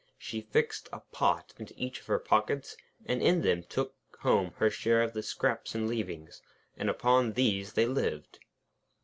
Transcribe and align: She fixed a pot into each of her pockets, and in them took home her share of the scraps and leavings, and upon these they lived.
She 0.17 0.41
fixed 0.41 0.89
a 0.91 1.01
pot 1.01 1.53
into 1.59 1.75
each 1.77 1.99
of 1.99 2.07
her 2.07 2.17
pockets, 2.17 2.75
and 3.05 3.21
in 3.21 3.43
them 3.43 3.61
took 3.61 3.93
home 4.21 4.51
her 4.57 4.71
share 4.71 5.03
of 5.03 5.13
the 5.13 5.21
scraps 5.21 5.75
and 5.75 5.87
leavings, 5.87 6.41
and 6.75 6.89
upon 6.89 7.33
these 7.33 7.73
they 7.73 7.85
lived. 7.85 8.39